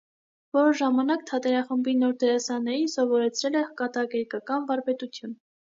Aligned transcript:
Որոշ 0.57 0.79
ժամանակ 0.79 1.25
թատերախմբի 1.31 1.95
նոր 1.99 2.17
դերասաններին 2.25 2.91
սովորեցրել 2.97 3.61
է 3.61 3.65
կատակերգական 3.85 4.69
վարպետություն։ 4.73 5.43